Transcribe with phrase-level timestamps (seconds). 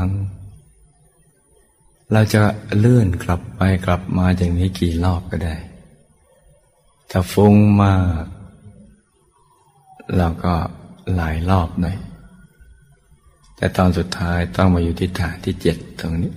[0.00, 0.12] หัง
[2.12, 2.40] เราจะ
[2.78, 5.54] เลื่อนกลับไปกลับมาอย่างนี้กี่รอบก็ได้
[7.10, 8.24] ถ้าฟุ้งมาก
[10.16, 10.54] เราก็
[11.14, 11.96] หลายรอบหน่อย
[13.56, 16.32] แต่ตอนสุดท้ายต้องมาอยู่ที่ฐานที่เจ็ดตรงนี้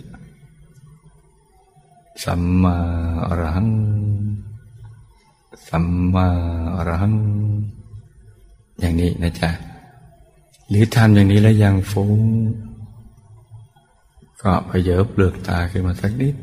[2.23, 2.77] สัมมา
[3.27, 3.69] อรหัง
[5.67, 6.27] สัมมา
[6.75, 7.15] อรหัง
[8.79, 9.49] อย่างนี้นะจ๊ะ
[10.69, 12.19] หรือทำอย่างนี้แล้วยังฟุ้ง
[14.41, 16.35] ก็พเยอเปลือกตาขึ้นมาสักนิด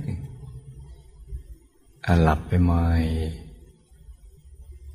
[2.04, 2.84] อะหลับไปใหม่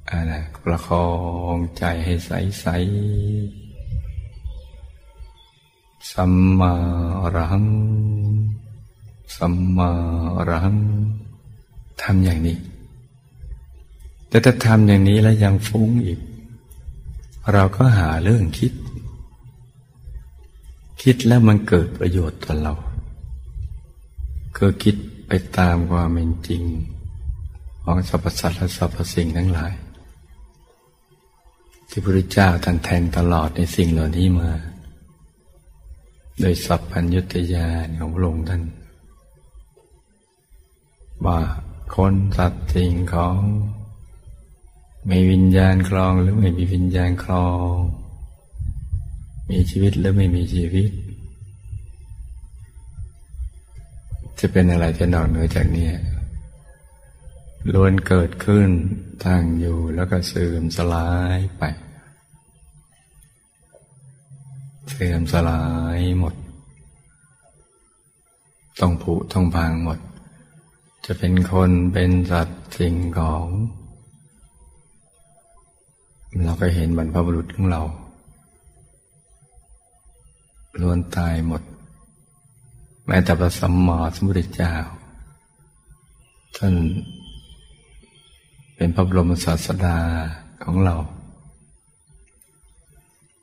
[0.09, 1.05] อันนะประคอ
[1.55, 2.65] งใจให้ใสใส
[6.11, 6.73] สัมมา
[7.21, 7.67] อรหัง
[9.37, 9.89] สัมมา
[10.37, 10.77] อรหัง
[12.01, 12.57] ทำอย่างนี้
[14.27, 16.19] แต่ถ้าทำอย่างนี้แล้วยังฟุ้งอีก
[17.53, 18.73] เราก็หาเรื่องคิด
[21.01, 22.73] คิดแล้วมันเกิดประโยชน์ต่อเรา
[24.55, 24.95] คือคิด
[25.27, 26.63] ไปตามความเป็นจริง
[27.83, 29.73] ของสรรพสัตว์และสรรพสิ่งทั้งหลาย
[31.89, 34.51] ที่พระพุทธเจ้าท่านแทงตลอดในสิ่งเหล่านี้มา
[36.39, 38.63] โดยสัพพัญญุตยานของพระองค์ท่าน
[41.25, 41.39] ว่า
[41.95, 43.39] คนสัตว์สิ่งของ
[45.09, 47.77] มีวิญญาณคลองหรือไม่มีวิญญาณคลอง
[49.49, 50.89] มีชีวิตหรือไม่มีชีวิต
[54.45, 55.89] จะเป็นอะไรจะนอกเหนือจากนี้
[57.73, 58.69] ล้วนเกิดขึ้น
[59.25, 61.63] ตั้งอยู่แล้วก็เสื่อมสลายไป
[64.89, 65.63] เสื่อมสลา
[65.97, 66.35] ยหมด
[68.79, 69.99] ต้องผุต้องพังหมด
[71.05, 73.47] จะเป็นคนเป็นสัตว์สิ่งของ
[76.43, 77.81] เราก็เห็นบรรพบุรุษของเรา
[80.81, 81.63] ล้วนตายหมด
[83.05, 84.73] แม้แต่พระสัมมาสัมพุทธเจ้า
[86.57, 86.73] ท่าน
[88.75, 89.97] เป็นพระบรมศาสดา
[90.63, 90.95] ของเรา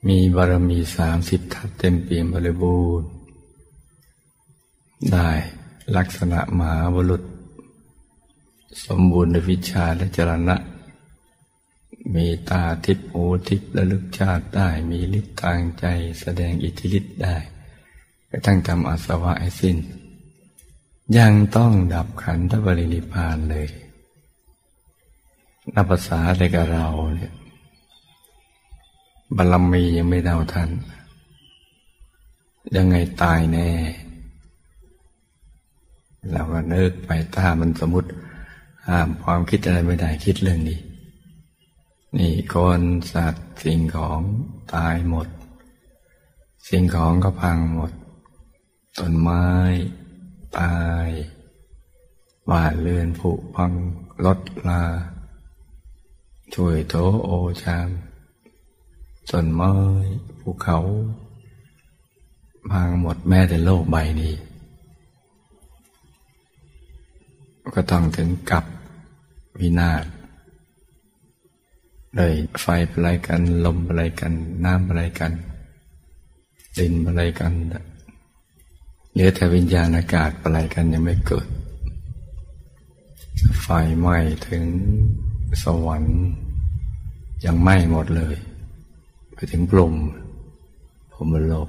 [0.08, 3.08] มีบารมีสามสิบทัศเต็มเปี่ยมบริบูรณ์
[5.12, 5.30] ได้
[5.96, 7.22] ลักษณะมหาบุรุษ
[8.86, 10.56] สมบูรณ์ในวิชาและจรณะ
[12.14, 15.84] มีตาทิพหูทิพและลึกชาติได้ มีฤทธิ์ทางใจ
[16.20, 17.36] แสดงอิทธิฤทธิ์ได้
[18.30, 19.76] กระทั่งทำอาสวะให้สิ้น
[21.18, 23.68] ยังต้องดับขันธบรินิพานเลย
[25.74, 26.86] นับภาษาอะไรกับเรา
[27.16, 27.32] เนี่ย
[29.36, 30.70] บารมียังไม่เท่าทัน
[32.76, 33.70] ยังไงตายแน่
[36.32, 38.10] เราก็นึกไปถ้ามันสมมติ
[38.88, 40.78] ห้ามความคิดอะไรไม่ได้คิดเรื่องนี้
[42.18, 42.82] นี่คน
[43.12, 44.20] สัตว์สิ่งของ
[44.74, 45.28] ตายหมด
[46.68, 47.92] สิ่งของก็พังหมด
[48.98, 49.46] ต้นไม้
[50.58, 51.08] ตาย
[52.50, 53.72] บ้านเรือนผุพัง
[54.24, 54.82] รถลา
[56.54, 57.30] ช่วยโถโอ
[57.62, 57.88] ชาม
[59.30, 59.72] ต้นไม้
[60.40, 60.78] ภูเขา
[62.70, 64.34] พังหมดแม้แต่โลกใบนี้
[67.74, 68.64] ก็ต้องถึงกับ
[69.60, 70.04] วินาศ
[72.16, 74.32] เลยไฟอะไรกัน ลมอะไรกัน
[74.64, 75.32] น้ำอะไรกัน
[76.78, 77.52] ดินอะไรกัน
[79.12, 81.46] เหลือแต่วิญญาณอากาศอะไรกันยังไม่เกิด
[83.60, 83.66] ไฟ
[83.98, 84.16] ไหม้
[84.48, 84.64] ถึง
[85.62, 86.18] สวรรค์
[87.44, 88.36] ยังไหม้หมดเลย
[89.34, 89.94] ไปถึงพรม
[91.12, 91.68] พรมโลก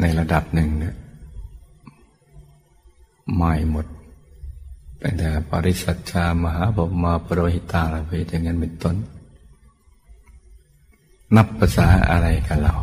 [0.00, 0.96] ในระดับหนึ่งเนี่ย
[3.34, 3.86] ไหม้หมด
[4.98, 8.96] เป็นแต่ปริสัชชามหาบมาปรโรหิตาละเพอย่างนั้นเป็นต้น
[11.36, 12.74] นับภาษาอะไรกันเรา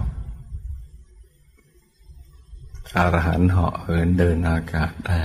[2.98, 5.24] อารหันเหาะเหินเดินอากาศได้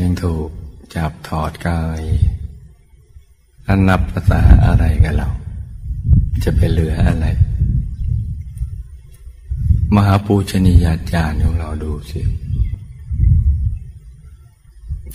[0.00, 0.48] ยังถูก
[0.94, 2.02] จับถอดกาย
[3.66, 5.30] อันนับภาษาอะไรกันเรา
[6.44, 7.26] จะไปเหลืออะไร
[9.94, 12.20] มหาปูชนียาจารย์ของเราดูสิ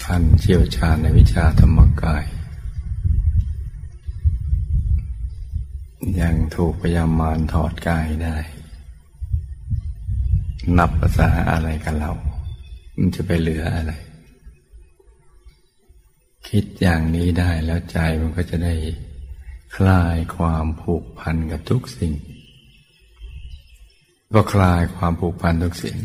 [0.04, 2.26] ท่านเชี่ยวชาญในวิชาธรรมกาย
[6.22, 8.38] ยังถูกพยามารถอดกายได้
[10.78, 12.12] นับภาษาอะไรกันเรา
[12.98, 13.94] มันจะไปเหลืออะไร
[16.48, 18.74] คิดอย่างนี้ได้แล้วใจมันก็จะได้
[19.76, 22.14] คลายความผูกพันกับทุกสิ่ง
[24.34, 25.98] ก็คลายความผูกพันทุกสิ่ง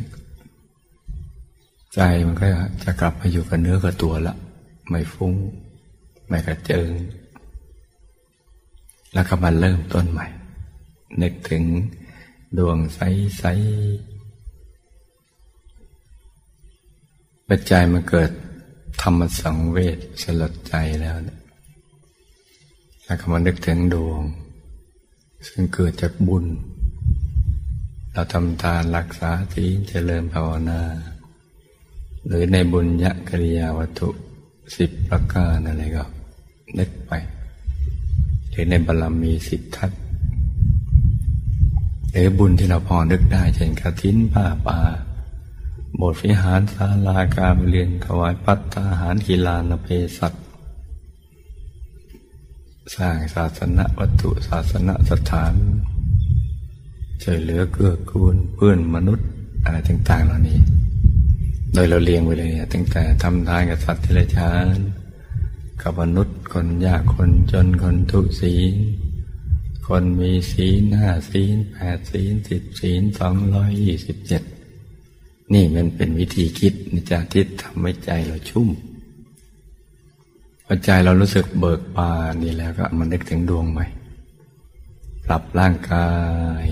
[1.94, 2.46] ใจมันก็
[2.84, 4.34] จะกลับมาอยู่กับเนื้อกับตัวละ
[4.88, 5.34] ไม่ฟุ้ง
[6.28, 6.90] ไม่กระเจิง
[9.14, 10.26] แล้วก็มาเริ่มต้นใหม่
[11.22, 11.64] นึกถึง
[12.58, 13.00] ดวงใส
[13.38, 18.30] ใปัจจัยมันเกิด
[19.02, 21.38] ธรรมสังเวชสลดใจแล้วเนี่ย
[23.04, 24.22] แล้วก็มานึกถึงดวง
[25.48, 26.44] ซึ่งเกิดจากบุญ
[28.12, 30.80] เราทำทานรักษาทีเจริญภาวนา
[32.26, 34.08] หรือในบุญยกริยาวัตถุ
[34.76, 36.04] สิบประการอะไรก็
[36.78, 37.12] นึกไป
[38.50, 39.90] หรือในบารมีสิทธัต
[42.10, 44.80] หรือบุญที่เราพอนึกได้เช่นกระทินผ้าป่า
[46.00, 49.88] บทวิหารศาลาการเรียนถวายพัฒนาหารกีฬานเพ
[50.18, 50.32] ศัต
[52.96, 55.54] สร้างศาสนวัตถุศาสนสถาน
[57.22, 59.28] ช่วยเหลือเกื้อกูลเพื่อนมนุษย์
[59.64, 60.58] อะไรต่าง ๆ เหล่านี้
[61.72, 64.76] โดยเราเรียงไว้เลยเนี่ยตั้งแต่ทำทานกับสัตว์ที่ไรชาน
[65.82, 68.74] กับมนุษย์คนยากคนจนคนทุศีล
[69.88, 74.42] คนมีศีลห้าศีลแปดศีลสิบศีลสองร้อยยี่สิบเจ็ด
[75.54, 78.68] นี่มันเป็นวิธีคิดนิจาทิศทำให้ใจเราชุ่ม
[80.64, 83.86] พอใจเรารู้สึกเบิกบานนี่แล้วก็มันนึกถึงดวงใหม่
[85.26, 86.10] ปรับร่างกา
[86.64, 86.66] ย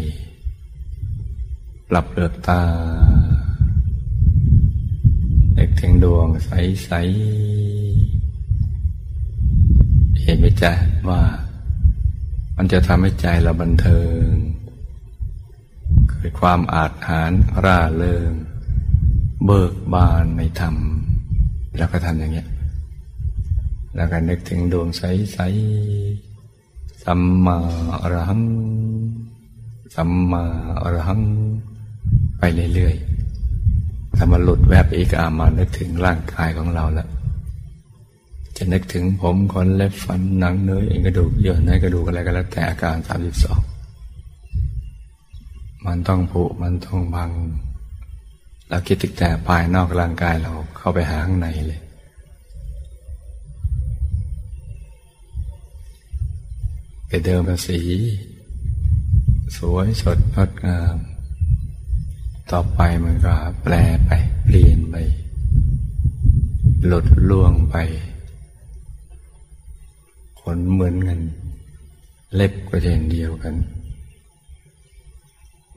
[1.89, 2.63] ปรับเปลือกตา
[5.59, 7.03] นึกถึงดวงใสๆ
[10.23, 10.73] เห็นไหมจ๊ะ
[11.09, 11.23] ว่า
[12.57, 14.27] มันจะทำให้ใจเราบันเทิง
[16.09, 17.31] เกิดความอาจหาร
[17.65, 18.33] ร่าเริง
[19.45, 20.75] เบิกบานในธรรม
[21.77, 22.49] แล้วก็ทำอย่างเงี้ย
[23.97, 27.59] แล้วก็นึกถึงดวงใสๆสัมมา
[28.03, 28.43] อรหัง
[29.95, 30.43] สัมมา
[30.83, 31.21] อรหัง
[32.39, 32.43] ไป
[32.75, 37.09] เรื่อยๆถ้ามาหลุดแวบอีกอามานึกถึงร่างกายของเราแล้ว
[38.57, 43.61] จะนึกถึงผมขนเล็บฟันหนังเนื้อเอ็นกระดูกเยื่อในกระดูกอะไรก็แล้วแต่อาการสามสิบสอง
[45.87, 47.31] มันต้องผุมันต้องบัง
[48.69, 51.81] เราคิดถึงแต่ภายนอกร่างกายเราเข้าไปหาข้างในเลย
[57.07, 57.81] ไปเดิมเป็นสี
[59.57, 60.97] สวยสดงดงาม
[62.51, 63.75] ต่อไปมันก็แปล
[64.07, 64.11] ไป
[64.45, 64.97] เปลี่ยนไป
[66.87, 67.77] หลุดล่วงไป
[70.41, 71.21] ขนเหมือนกัน
[72.35, 73.55] เล็บก็เช่นเดียวกัน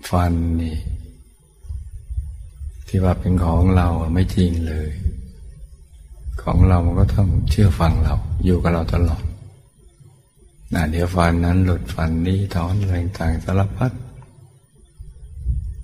[0.09, 0.75] ฟันนี่
[2.87, 4.89] ที่ว่าเป็นของเราไม่จริงเลย
[6.43, 9.23] ของเรามันก็ต้องเชื่อฟังเรา อยู่กับเราตลอด
[10.73, 13.91] นะเดี๋ยวฟันนั้นหลุดฟันนี้ถอนอะไรต่างสารพัด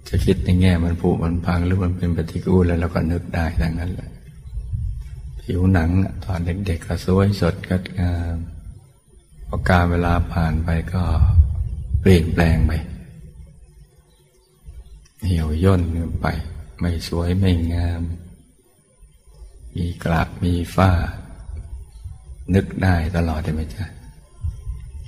[0.08, 4.10] จะคิดในแง่มันผุมันพังหรือมันเป็นปฏิกูลแล้วเราก็นึกได้ดังนั้นแหละ
[5.42, 5.90] ผิวหนัง
[6.26, 8.36] ตอนเด็กๆก็สวยสดงดงาม
[9.48, 11.04] พอการเวลาผ่านไปก็
[12.02, 12.72] เปลี่ยนแปลงไป
[15.26, 15.82] เหี่ยวย่น
[16.22, 16.28] ไป
[16.86, 18.04] ไม่สวยไม่งาม
[19.76, 20.92] มีกระมีฝ้า
[22.54, 23.86] นึกได้ตลอดได้ไหมจ๊ะ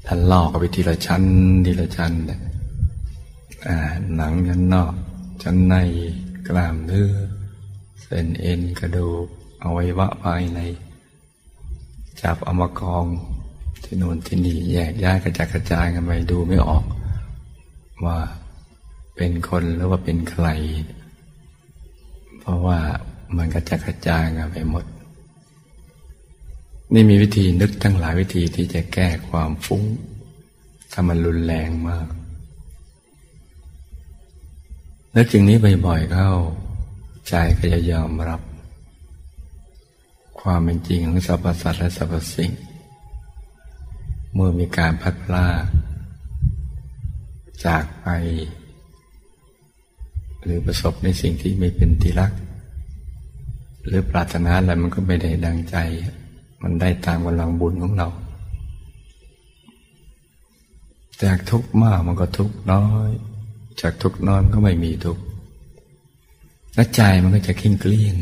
[0.05, 1.23] ท่านลอกไปทีละชั้น
[1.65, 2.13] ทีละชั้น
[3.67, 3.77] อ่า
[4.15, 4.93] หนังชั้นนอก
[5.43, 5.75] ชั้นใน
[6.47, 7.11] กล้ามเนื้อ
[8.01, 9.25] เส้นเอ็นกระดูก
[9.63, 10.59] อวัยวะภายใน
[12.21, 13.05] จับเอามากอง
[13.83, 16.85] ที่นู่นที่นี่แยกย้ายกระจายกระจายกันไปดูไม่ออก
[18.05, 18.17] ว่า
[19.15, 20.47] เป็นคนหรือว่าเป็นใคร
[22.47, 22.79] เพราะว่า
[23.37, 24.85] มันก็จะกระจายกันไปหมด
[26.93, 29.83] นี่มีวิธีนึกทั้งหลายวิธีที่จะแก้ความฟุ้ง
[30.91, 32.07] ถ้ามันรุนแรงมาก
[35.15, 36.31] นึกถึงนี้บ่อยๆเข้า
[37.27, 38.41] ใจก็จะยอมรับ
[40.39, 42.51] ความเป็นจริงของสรรพสัตว์และสรรพสิ่ง
[44.33, 45.63] เมื่อมีการพัดพลาด
[47.65, 48.07] จากไป
[50.45, 52.31] หรือประสบในสิ่งที่ไม่เป็นที่รัก
[53.85, 55.77] หรือปรารถนาอะไรมันก็ไม่ได้ดังใจ
[56.63, 58.09] มันได้ตามกำลังบุญของเรา
[61.23, 63.09] จากทุกข์มากมันก็ทุกข์น้อย
[63.81, 65.23] จากทุกข์น้อยก็ไม่มีทุกข์
[66.75, 68.17] และใจมันก็จะคิ้งเกลี้ยง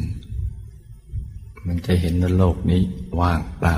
[1.67, 2.81] มันจะเห็นว่าโลกนี้
[3.21, 3.77] ว่างเปล่า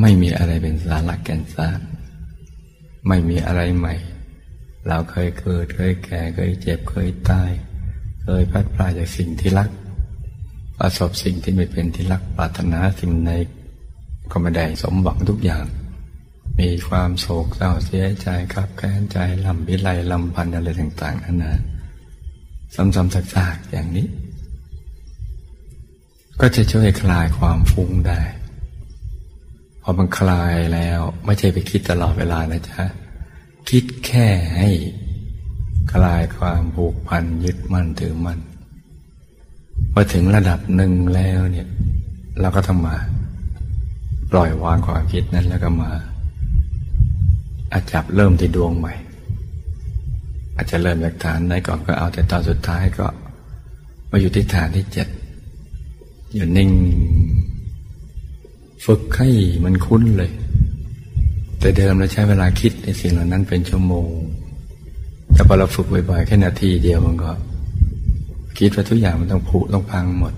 [0.00, 1.80] ไม่มีอะไรเป็นสาระแก่นสาร
[3.08, 3.94] ไม่มีอะไรใหม่
[4.88, 7.50] เราเคยเกิด เคยแก่ เคยเจ็บ เคยตาย
[8.22, 9.70] เคยพัดพลาดจากสิ่งที่รัก
[10.78, 13.30] ประสบสิ่งที่ไม่เป็นที่รัก ปรารถนาสิ่งใน
[14.30, 15.64] ก็ไม่ได้สมหวังทุกอย่าง
[16.60, 21.56] มีความโศกเศร้าเสียใจครับแค้นใจลำพิไรลำพันอะไรต่างๆนั่นนะ
[22.74, 24.06] ซ้ำๆซากๆอย่างนี้
[26.40, 28.20] ก็จะช่วยคลายความฟุ้งได้
[29.82, 32.82] พอมันคลายแล้ว ไม่ใช่ไปคิดตลอดเวลานะจ๊ะ
[33.70, 34.70] คิดแค่ให้
[35.92, 38.38] คลายความผูกพันยึดมั่นถือมั่น
[39.92, 41.66] พอถึงระดับหนึ่งแล้วเนี่ย
[42.40, 42.96] เราก็ต้องมา
[44.32, 45.90] ปล่อยวางความคิดนั้นแล้วก็มา
[47.72, 48.94] อาจจับเริ่มที่ดวงใหม่
[50.56, 53.06] อาจจะเริ่มจากฐานไหนก่อนก็เอาแต่ตอนสุดท้ายก็
[54.10, 55.08] มาอยู่ที่ฐานที่เจ็ด
[56.34, 56.70] อยู่นิ่ง
[58.86, 59.28] ฝึกให้
[59.64, 60.30] มันคุ้นเลย
[61.58, 64.10] แต่เดิมเราใช้เวลาคิดในสิ่งเหล่านั้นเป็นชั่วโมง
[65.32, 67.30] แต่พอเราฝึกบ่อยๆแค่นาทีเดียวมันก็
[68.58, 70.34] คิดว่าทุกอย่างมันต้องผุต้องพังหมด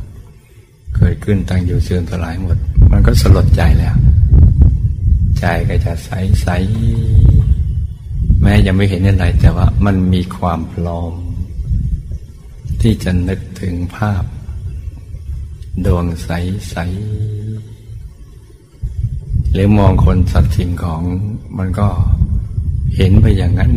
[0.96, 2.56] เกิดขึ้นตั้งอยู่เสื่อมสลายหมด
[2.92, 3.96] มันก็สลดใจแล้ว
[5.38, 6.10] ใจก็จะใส
[6.42, 6.48] ใส
[8.42, 11.12] แม้ยังไม่เห็นอะไรแต่ว่ามันมีความพร้อม
[12.80, 14.24] ที่จะนึกถึงภาพ
[15.86, 16.28] ดวงใส
[16.70, 16.76] ใส
[19.52, 21.02] หรือมองคนสัตว์สิ่งของ
[21.58, 21.88] มันก็
[22.96, 23.70] เห็นไปอย่างนั้น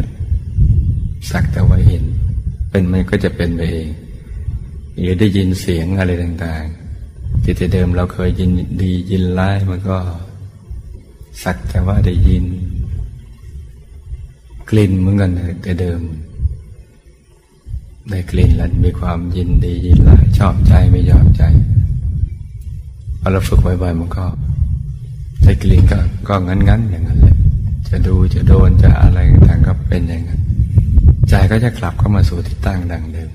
[1.32, 2.04] สักแต่ว่าเห็น
[2.70, 3.90] เป็นมันก็จะเป็นไปเอง
[5.00, 8.52] หรือได้ยินเสียงอะไรต่างๆที่แต่เดิมเราเคยยิน
[8.82, 9.98] ดียินร้ายมันก็
[11.44, 12.46] สักแต่ว่าได้ยิน
[14.70, 15.32] กลิ่นเหมือนกัน
[15.64, 16.02] แต่เดิม
[18.10, 21.44] ได้กลิ่นแล้วมีความยินดียินร้ายชอบใจไม่ยอมใจ
[23.20, 24.26] พอเราฝึกบ่อยๆมันก็
[25.42, 27.36] ได้กลิ่นก็ก็งั้นๆอย่างนั้นแหละ
[27.90, 30.42] จะดูจะโดนจะอะไรต่างก็เป็นอย่างนั้น
[31.30, 33.32] ใจก็จะกลับเข้ามาสู่ที่ตั้งดังเดิม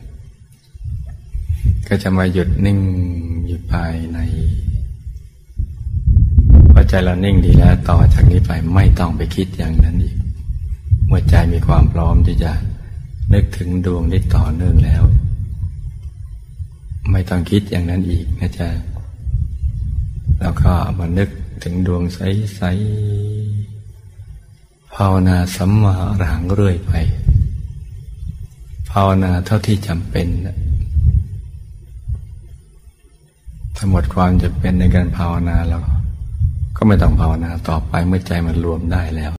[1.89, 2.79] ก็จะมาหยุดนิ่ง
[3.47, 4.19] อยู่ภายใน
[6.73, 10.17] พอใจเรานิ่งดีแล้วต่อจากนี้ไปไม่ต้องไปคิดอย่างนั้นอีก
[11.07, 12.53] เมื่อใจมีความพร้อมที่จะ
[13.33, 15.03] นึกถึงดวงได้ต่อเนื่องแล้ว
[17.13, 18.69] ไม่ต้องคิดอย่างนั้นอีกนะจ๊ะ
[20.41, 21.31] แล้วก็มานึก
[21.63, 26.93] ถึงดวงใสๆภาวนาสัมมาอรหังเรื่อยไป
[28.91, 30.29] ภาวนาเท่าที่จำเป็น
[33.77, 35.83] ถ้าหมดความจะเป็นในการภาวนาแล้ว
[36.77, 39.33] ก็ไม่ต้องภาวนาต่อไปเมื่อใจมันรวมได้แล้ว